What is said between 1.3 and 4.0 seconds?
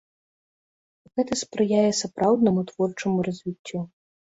спрыяе сапраўднаму творчаму развіццю.